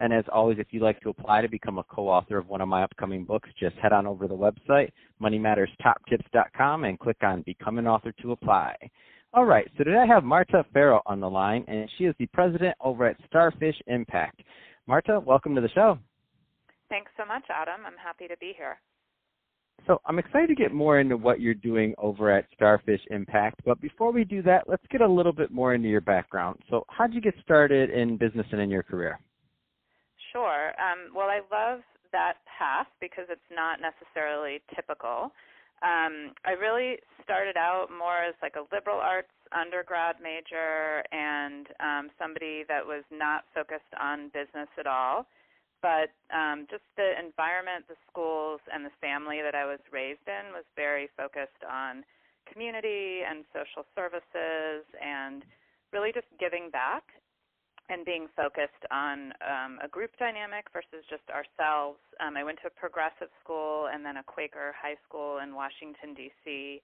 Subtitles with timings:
[0.00, 2.68] And as always, if you'd like to apply to become a co-author of one of
[2.68, 4.90] my upcoming books, just head on over to the website,
[5.22, 8.74] moneymatterstoptips.com, and click on Become an Author to apply.
[9.34, 12.26] All right, so today I have Marta Farrow on the line, and she is the
[12.28, 14.40] president over at Starfish Impact.
[14.86, 15.98] Marta, welcome to the show.
[16.88, 17.86] Thanks so much, Adam.
[17.86, 18.78] I'm happy to be here.
[19.86, 23.60] So I'm excited to get more into what you're doing over at Starfish Impact.
[23.64, 26.58] But before we do that, let's get a little bit more into your background.
[26.70, 29.20] So how'd you get started in business and in your career?
[30.32, 30.72] Sure.
[30.78, 31.80] Um, well, I love
[32.12, 35.32] that path because it's not necessarily typical.
[35.82, 42.10] Um, I really started out more as like a liberal arts undergrad major and um,
[42.18, 45.26] somebody that was not focused on business at all.
[45.80, 50.52] But um, just the environment, the schools, and the family that I was raised in
[50.52, 52.04] was very focused on
[52.44, 55.42] community and social services and
[55.92, 57.02] really just giving back
[57.90, 61.98] and being focused on um, a group dynamic versus just ourselves.
[62.22, 66.14] Um, I went to a progressive school and then a Quaker high school in Washington,
[66.14, 66.80] D.C.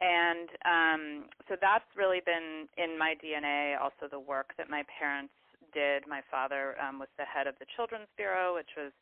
[0.00, 1.02] And um,
[1.48, 5.34] so that's really been in my DNA, also the work that my parents
[5.74, 6.08] did.
[6.08, 8.92] My father um, was the head of the Children's Bureau, which was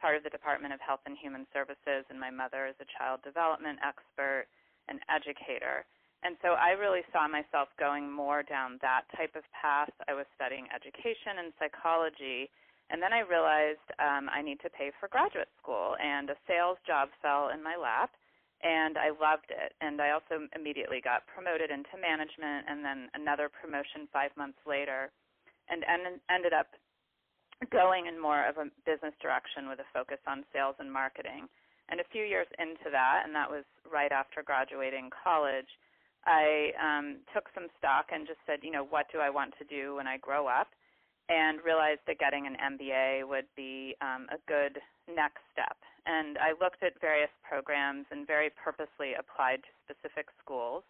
[0.00, 3.20] part of the Department of Health and Human Services, and my mother is a child
[3.22, 4.46] development expert
[4.88, 5.84] and educator.
[6.24, 9.92] And so I really saw myself going more down that type of path.
[10.08, 12.48] I was studying education and psychology.
[12.88, 16.76] And then I realized um, I need to pay for graduate school, and a sales
[16.84, 18.12] job fell in my lap,
[18.60, 19.72] and I loved it.
[19.80, 25.12] And I also immediately got promoted into management, and then another promotion five months later,
[25.68, 26.76] and en- ended up
[27.72, 31.48] going in more of a business direction with a focus on sales and marketing.
[31.88, 35.68] And a few years into that, and that was right after graduating college,
[36.26, 39.64] I um, took some stock and just said, you know, what do I want to
[39.64, 40.68] do when I grow up?
[41.28, 44.76] And realized that getting an MBA would be um, a good
[45.08, 45.76] next step.
[46.04, 50.84] And I looked at various programs and very purposely applied to specific schools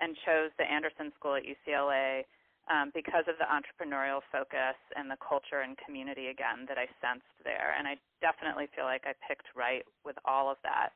[0.00, 2.28] and chose the Anderson School at UCLA
[2.68, 7.32] um, because of the entrepreneurial focus and the culture and community again that I sensed
[7.44, 7.72] there.
[7.76, 10.92] And I definitely feel like I picked right with all of that.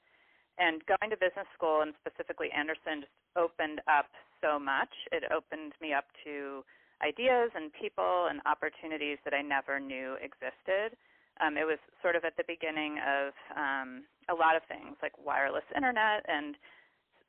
[0.58, 4.06] And going to business school and specifically Anderson just opened up
[4.38, 4.92] so much.
[5.10, 6.62] It opened me up to
[7.02, 10.94] ideas and people and opportunities that I never knew existed.
[11.42, 15.12] Um, it was sort of at the beginning of um, a lot of things like
[15.18, 16.54] wireless internet and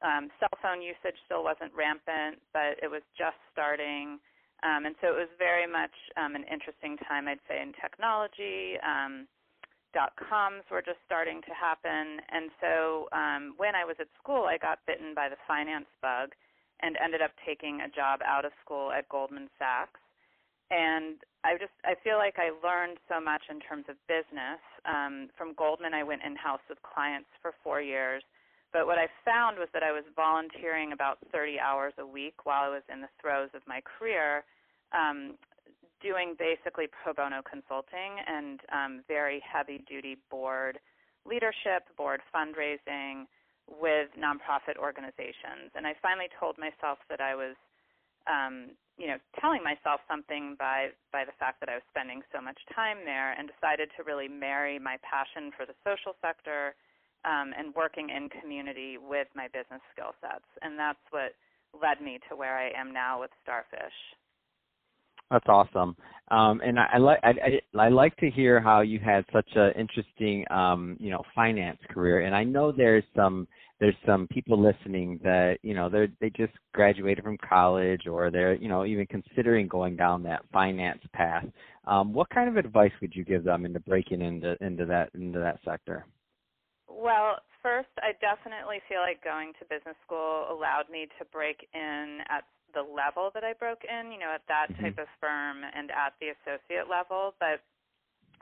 [0.05, 4.21] um, cell phone usage still wasn't rampant, but it was just starting.
[4.61, 8.77] Um, and so it was very much um, an interesting time, I'd say, in technology.
[8.85, 9.25] Um,
[9.95, 12.19] dot coms were just starting to happen.
[12.27, 16.35] And so um, when I was at school, I got bitten by the finance bug
[16.83, 20.03] and ended up taking a job out of school at Goldman Sachs.
[20.69, 24.59] And I just I feel like I learned so much in terms of business.
[24.83, 28.21] Um, from Goldman, I went in house with clients for four years.
[28.73, 32.67] But what I found was that I was volunteering about 30 hours a week while
[32.67, 34.43] I was in the throes of my career,
[34.93, 35.37] um,
[36.01, 40.79] doing basically pro bono consulting and um, very heavy duty board
[41.25, 43.25] leadership, board fundraising
[43.65, 45.73] with nonprofit organizations.
[45.73, 47.57] And I finally told myself that I was,
[48.29, 52.39] um, you know, telling myself something by by the fact that I was spending so
[52.39, 56.77] much time there, and decided to really marry my passion for the social sector
[57.25, 60.45] um, and working in community with my business skill sets.
[60.61, 61.33] And that's what
[61.73, 63.97] led me to where I am now with Starfish.
[65.31, 65.95] That's awesome.
[66.31, 69.73] Um, and I, I like I, I, like to hear how you had such an
[69.77, 72.21] interesting um, you know finance career.
[72.21, 73.47] And I know there's some
[73.79, 78.55] there's some people listening that you know they they just graduated from college or they're
[78.55, 81.45] you know even considering going down that finance path.
[81.85, 85.39] Um, what kind of advice would you give them into breaking into into that into
[85.39, 86.05] that sector?
[86.87, 92.19] Well, first, I definitely feel like going to business school allowed me to break in
[92.29, 92.45] at
[92.75, 94.91] the level that I broke in, you know, at that mm-hmm.
[94.91, 97.33] type of firm and at the associate level.
[97.39, 97.63] But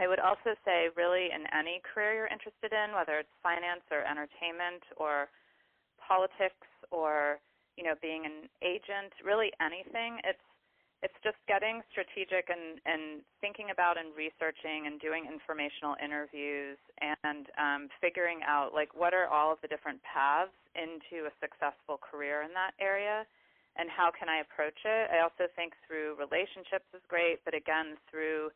[0.02, 4.02] I would also say, really, in any career you're interested in, whether it's finance or
[4.02, 5.30] entertainment or
[6.02, 7.40] politics or
[7.78, 10.42] you know being an agent, really anything, it's
[11.04, 17.52] it's just getting strategic and, and thinking about and researching and doing informational interviews and
[17.60, 22.48] um, figuring out like what are all of the different paths into a successful career
[22.48, 23.28] in that area
[23.76, 25.10] and how can I approach it.
[25.10, 28.50] I also think through relationships is great, but again, through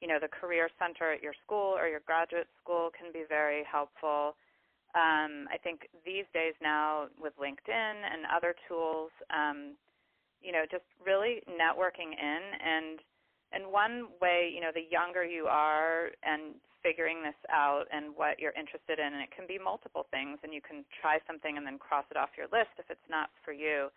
[0.00, 3.62] you know the career center at your school or your graduate school can be very
[3.64, 4.34] helpful.
[4.94, 9.74] Um, I think these days now with LinkedIn and other tools, um,
[10.40, 13.00] you know, just really networking in and
[13.54, 18.38] and one way, you know, the younger you are and figuring this out and what
[18.38, 21.64] you're interested in, and it can be multiple things, and you can try something and
[21.64, 23.88] then cross it off your list if it's not for you.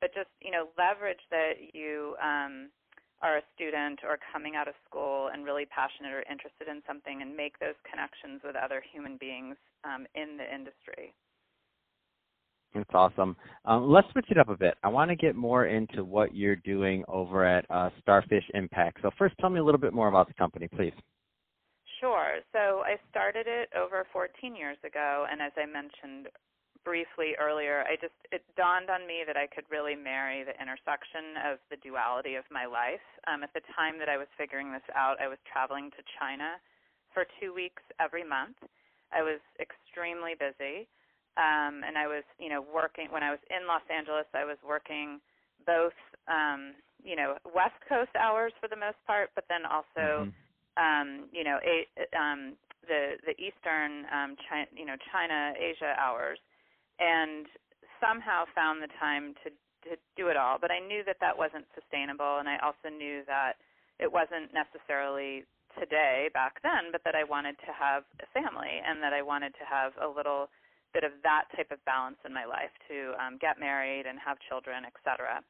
[0.00, 2.70] But just, you know, leverage that you um,
[3.22, 7.20] are a student or coming out of school and really passionate or interested in something
[7.20, 11.12] and make those connections with other human beings um, in the industry.
[12.74, 13.36] That's awesome.
[13.64, 14.74] Um, let's switch it up a bit.
[14.84, 18.98] I want to get more into what you're doing over at uh, Starfish Impact.
[19.02, 20.92] So first, tell me a little bit more about the company, please.
[21.98, 22.38] Sure.
[22.52, 26.28] So I started it over 14 years ago, and as I mentioned
[26.84, 31.36] briefly earlier, I just it dawned on me that I could really marry the intersection
[31.44, 33.04] of the duality of my life.
[33.28, 36.56] Um, at the time that I was figuring this out, I was traveling to China
[37.12, 38.56] for two weeks every month.
[39.12, 40.86] I was extremely busy,
[41.36, 44.26] um, and I was, you know, working when I was in Los Angeles.
[44.32, 45.18] I was working
[45.66, 45.96] both,
[46.30, 50.78] um, you know, West Coast hours for the most part, but then also, mm-hmm.
[50.78, 51.84] um, you know, a,
[52.16, 52.54] um,
[52.86, 56.38] the the Eastern, um, China, you know, China Asia hours
[57.00, 57.46] and
[57.98, 59.50] somehow found the time to
[59.88, 60.60] to do it all.
[60.60, 63.56] But I knew that that wasn't sustainable, and I also knew that
[63.96, 65.48] it wasn't necessarily
[65.78, 69.54] today back then, but that I wanted to have a family and that I wanted
[69.56, 70.50] to have a little
[70.92, 74.36] bit of that type of balance in my life to um, get married and have
[74.50, 75.40] children, etc.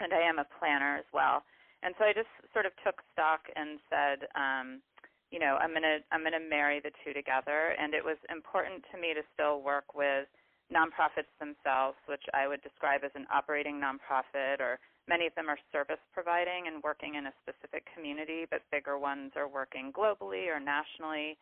[0.00, 1.46] And I am a planner as well.
[1.82, 4.82] And so I just sort of took stock and said, um,
[5.30, 7.74] you know, I'm gonna I'm gonna marry the two together.
[7.78, 10.26] And it was important to me to still work with
[10.72, 14.78] nonprofits themselves, which I would describe as an operating nonprofit, or
[15.08, 19.32] many of them are service providing and working in a specific community, but bigger ones
[19.36, 21.38] are working globally or nationally.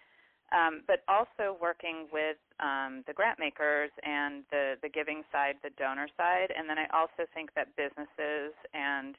[0.52, 5.72] Um, but also working with um, the grant makers and the, the giving side, the
[5.80, 6.52] donor side.
[6.54, 9.16] And then I also think that businesses and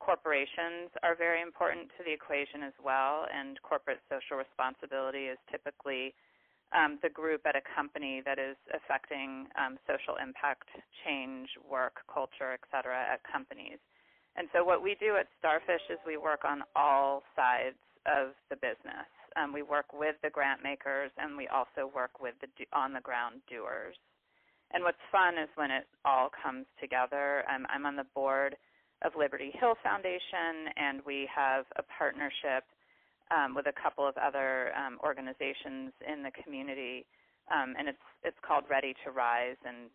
[0.00, 3.24] corporations are very important to the equation as well.
[3.30, 6.12] And corporate social responsibility is typically
[6.72, 10.68] um, the group at a company that is affecting um, social impact,
[11.04, 13.78] change, work, culture, et cetera, at companies.
[14.36, 18.56] And so what we do at Starfish is we work on all sides of the
[18.56, 19.06] business.
[19.36, 23.00] Um, we work with the grant makers and we also work with the on the
[23.00, 23.96] ground doers.
[24.72, 27.44] And what's fun is when it all comes together.
[27.48, 28.56] I'm, I'm on the board
[29.02, 32.64] of Liberty Hill Foundation and we have a partnership
[33.30, 37.06] um, with a couple of other um, organizations in the community,
[37.52, 39.88] um, and it's it's called Ready to Rise, and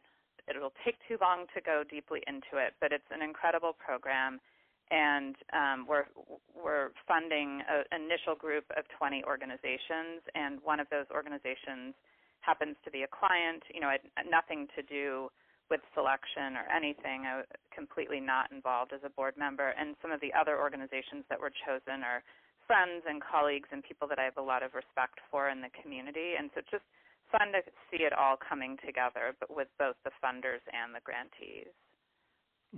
[0.49, 4.39] it'll take too long to go deeply into it, but it's an incredible program,
[4.89, 6.09] and um, we're
[6.53, 11.93] we're funding an initial group of 20 organizations, and one of those organizations
[12.41, 13.61] happens to be a client.
[13.73, 13.93] You know,
[14.29, 15.29] nothing to do
[15.69, 17.29] with selection or anything.
[17.29, 21.25] I was completely not involved as a board member, and some of the other organizations
[21.29, 22.25] that were chosen are
[22.69, 25.73] friends and colleagues and people that I have a lot of respect for in the
[25.81, 26.37] community.
[26.37, 26.85] And so just
[27.33, 31.73] fun to see it all coming together, but with both the funders and the grantees.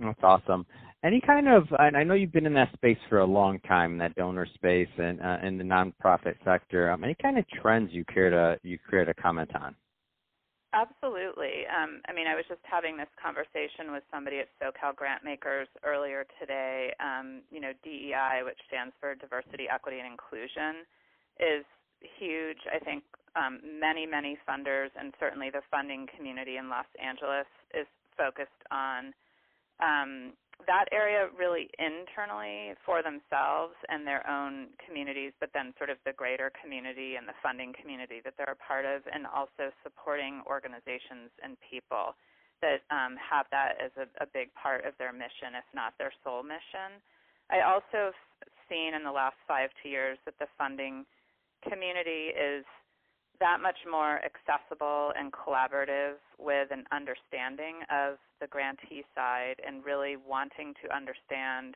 [0.00, 0.64] That's awesome.
[1.04, 3.98] Any kind of, and I know you've been in that space for a long time,
[3.98, 6.90] that donor space and uh, in the nonprofit sector.
[6.90, 9.74] Um, any kind of trends you care to you care to comment on?
[10.72, 11.68] Absolutely.
[11.68, 16.24] Um, I mean, I was just having this conversation with somebody at SoCal Grantmakers earlier
[16.40, 16.94] today.
[16.96, 20.88] Um, you know, DEI, which stands for Diversity, Equity, and Inclusion,
[21.36, 21.64] is
[22.16, 22.64] huge.
[22.72, 23.04] I think
[23.36, 27.86] um, many, many funders, and certainly the funding community in Los Angeles, is
[28.16, 29.12] focused on
[29.84, 30.32] um,
[30.66, 36.12] that area really internally for themselves and their own communities, but then sort of the
[36.12, 41.30] greater community and the funding community that they're a part of, and also supporting organizations
[41.42, 42.14] and people
[42.62, 46.12] that um, have that as a, a big part of their mission, if not their
[46.22, 47.02] sole mission.
[47.50, 48.20] I also have
[48.70, 51.04] seen in the last five to years that the funding
[51.68, 52.64] community is
[53.42, 60.14] that much more accessible and collaborative with an understanding of the grantee side and really
[60.14, 61.74] wanting to understand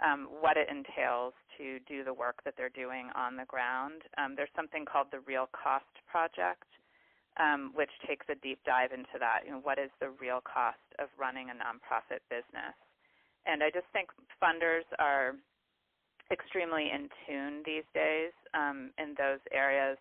[0.00, 4.00] um, what it entails to do the work that they're doing on the ground.
[4.16, 6.64] Um, there's something called the Real Cost Project,
[7.36, 9.44] um, which takes a deep dive into that.
[9.44, 12.72] You know, what is the real cost of running a nonprofit business?
[13.44, 14.08] And I just think
[14.40, 15.36] funders are
[16.32, 20.00] extremely in tune these days um, in those areas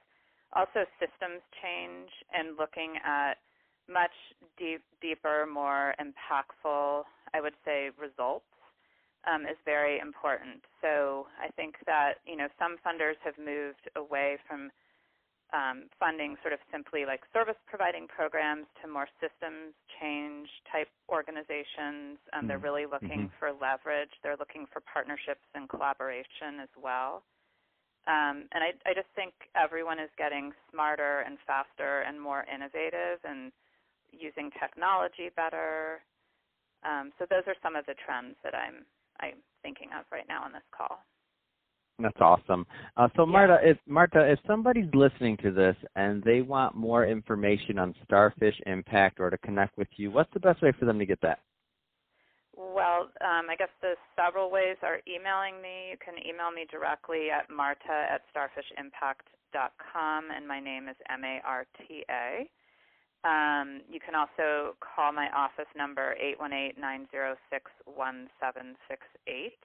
[0.55, 3.35] also systems change and looking at
[3.89, 4.15] much
[4.57, 8.45] deep, deeper, more impactful I would say, results
[9.25, 10.61] um, is very important.
[10.81, 14.69] So I think that you know some funders have moved away from
[15.53, 22.17] um, funding sort of simply like service providing programs to more systems change type organizations.
[22.33, 22.47] Um, mm-hmm.
[22.47, 23.37] They're really looking mm-hmm.
[23.39, 24.13] for leverage.
[24.21, 27.23] They're looking for partnerships and collaboration as well.
[28.05, 33.23] Um, and I, I just think everyone is getting smarter and faster and more innovative
[33.23, 33.51] and
[34.11, 36.03] using technology better.
[36.83, 38.85] Um, so those are some of the trends that I'm
[39.19, 40.99] I'm thinking of right now on this call.
[41.99, 42.65] That's awesome.
[42.97, 47.77] Uh, so, Marta, if Marta, if somebody's listening to this and they want more information
[47.77, 51.05] on Starfish Impact or to connect with you, what's the best way for them to
[51.05, 51.39] get that?
[52.55, 55.89] Well, um, I guess the several ways are emailing me.
[55.91, 61.41] You can email me directly at marta at starfishimpact.com, and my name is M A
[61.45, 62.47] R T A.
[63.25, 68.29] Um, you can also call my office number eight one eight nine zero six one
[68.39, 69.57] seven six eight.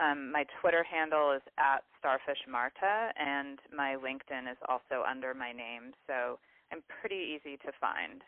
[0.00, 5.52] Um, my Twitter handle is at Starfish Marta, and my LinkedIn is also under my
[5.52, 6.38] name, so
[6.72, 8.22] I'm pretty easy to find.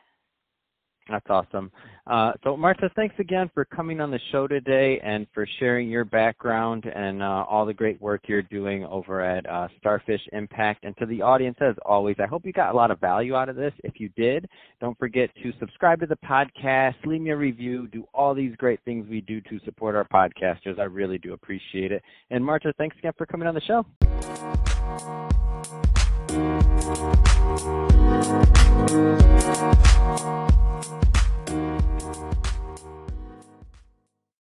[1.09, 1.71] That's awesome.
[2.09, 6.05] Uh, so, Marta, thanks again for coming on the show today and for sharing your
[6.05, 10.85] background and uh, all the great work you're doing over at uh, Starfish Impact.
[10.85, 13.49] And to the audience, as always, I hope you got a lot of value out
[13.49, 13.73] of this.
[13.85, 14.49] If you did,
[14.81, 18.81] don't forget to subscribe to the podcast, leave me a review, do all these great
[18.85, 20.81] things we do to support our podcasters.
[20.81, 22.03] I really do appreciate it.
[22.31, 23.87] And, Marta, thanks again for coming on the show.